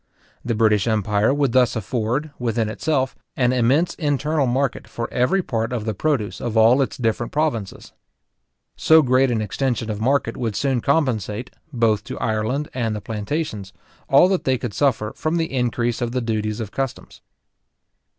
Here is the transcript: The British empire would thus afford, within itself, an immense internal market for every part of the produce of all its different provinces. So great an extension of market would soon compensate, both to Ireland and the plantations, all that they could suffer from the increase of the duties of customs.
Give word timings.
The 0.43 0.55
British 0.55 0.87
empire 0.87 1.31
would 1.31 1.51
thus 1.51 1.75
afford, 1.75 2.31
within 2.39 2.69
itself, 2.69 3.15
an 3.37 3.53
immense 3.53 3.93
internal 3.93 4.47
market 4.47 4.87
for 4.87 5.07
every 5.13 5.43
part 5.43 5.71
of 5.71 5.85
the 5.85 5.93
produce 5.93 6.41
of 6.41 6.57
all 6.57 6.81
its 6.81 6.97
different 6.97 7.31
provinces. 7.31 7.93
So 8.75 9.03
great 9.03 9.29
an 9.29 9.41
extension 9.43 9.91
of 9.91 10.01
market 10.01 10.35
would 10.35 10.55
soon 10.55 10.81
compensate, 10.81 11.51
both 11.71 12.03
to 12.05 12.17
Ireland 12.17 12.67
and 12.73 12.95
the 12.95 12.99
plantations, 13.01 13.73
all 14.09 14.27
that 14.29 14.43
they 14.43 14.57
could 14.57 14.73
suffer 14.73 15.13
from 15.15 15.37
the 15.37 15.53
increase 15.53 16.01
of 16.01 16.13
the 16.13 16.21
duties 16.21 16.59
of 16.59 16.71
customs. 16.71 17.21